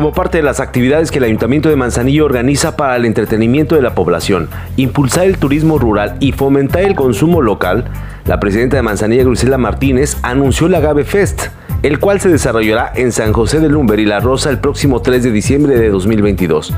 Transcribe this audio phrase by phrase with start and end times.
[0.00, 3.82] Como parte de las actividades que el Ayuntamiento de Manzanillo organiza para el entretenimiento de
[3.82, 4.48] la población,
[4.78, 7.84] impulsar el turismo rural y fomentar el consumo local,
[8.24, 11.48] la presidenta de Manzanillo, Grisela Martínez, anunció el Agave Fest,
[11.82, 15.22] el cual se desarrollará en San José de Lumber y La Rosa el próximo 3
[15.22, 16.72] de diciembre de 2022.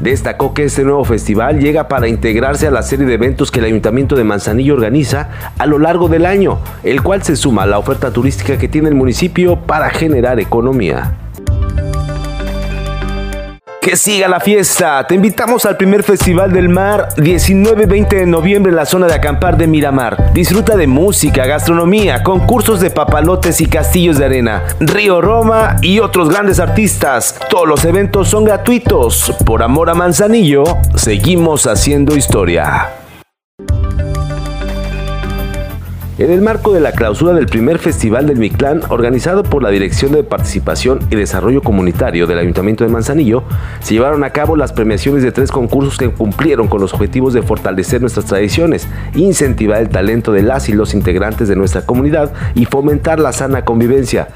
[0.00, 3.64] Destacó que este nuevo festival llega para integrarse a la serie de eventos que el
[3.64, 7.80] Ayuntamiento de Manzanillo organiza a lo largo del año, el cual se suma a la
[7.80, 11.12] oferta turística que tiene el municipio para generar economía
[13.80, 15.06] que siga la fiesta.
[15.06, 19.56] Te invitamos al primer Festival del Mar 19-20 de noviembre en la zona de acampar
[19.56, 20.32] de Miramar.
[20.32, 26.28] Disfruta de música, gastronomía, concursos de papalotes y castillos de arena, Río Roma y otros
[26.28, 27.34] grandes artistas.
[27.48, 29.34] Todos los eventos son gratuitos.
[29.44, 30.64] Por amor a Manzanillo,
[30.94, 32.88] seguimos haciendo historia.
[36.18, 40.10] En el marco de la clausura del primer Festival del Mictlán, organizado por la Dirección
[40.10, 43.44] de Participación y Desarrollo Comunitario del Ayuntamiento de Manzanillo,
[43.78, 47.42] se llevaron a cabo las premiaciones de tres concursos que cumplieron con los objetivos de
[47.42, 52.64] fortalecer nuestras tradiciones, incentivar el talento de las y los integrantes de nuestra comunidad y
[52.64, 54.26] fomentar la sana convivencia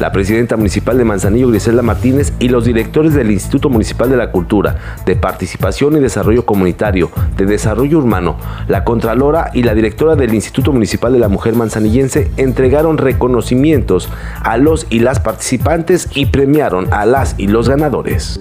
[0.00, 4.32] la presidenta municipal de Manzanillo, Grisela Martínez, y los directores del Instituto Municipal de la
[4.32, 10.34] Cultura, de Participación y Desarrollo Comunitario, de Desarrollo Urbano, la Contralora y la directora del
[10.34, 14.08] Instituto Municipal de la Mujer Manzanillense entregaron reconocimientos
[14.42, 18.40] a los y las participantes y premiaron a las y los ganadores.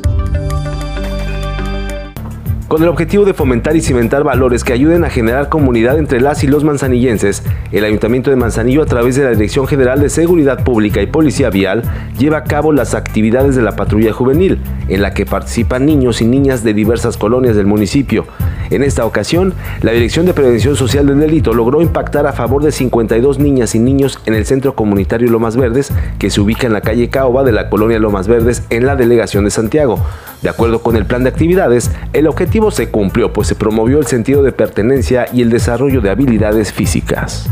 [2.69, 6.43] Con el objetivo de fomentar y cimentar valores que ayuden a generar comunidad entre las
[6.43, 10.63] y los manzanillenses, el Ayuntamiento de Manzanillo, a través de la Dirección General de Seguridad
[10.63, 11.81] Pública y Policía Vial,
[12.19, 16.25] lleva a cabo las actividades de la patrulla juvenil, en la que participan niños y
[16.25, 18.27] niñas de diversas colonias del municipio.
[18.69, 22.71] En esta ocasión, la Dirección de Prevención Social del Delito logró impactar a favor de
[22.71, 26.81] 52 niñas y niños en el Centro Comunitario Lomas Verdes, que se ubica en la
[26.81, 30.05] calle Caoba de la colonia Lomas Verdes, en la delegación de Santiago.
[30.41, 34.07] De acuerdo con el plan de actividades, el objetivo se cumplió, pues se promovió el
[34.07, 37.49] sentido de pertenencia y el desarrollo de habilidades físicas.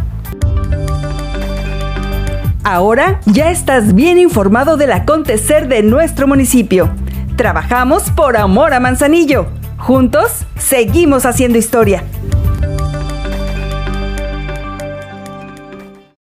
[2.64, 6.90] Ahora ya estás bien informado del acontecer de nuestro municipio.
[7.38, 9.48] Trabajamos por amor a Manzanillo.
[9.78, 12.04] Juntos, seguimos haciendo historia.